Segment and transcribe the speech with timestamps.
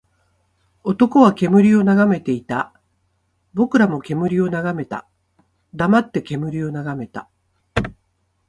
[0.83, 2.73] 男は煙を眺めていた。
[3.53, 5.07] 僕らも煙を眺めた。
[5.75, 7.29] 黙って煙を眺めた。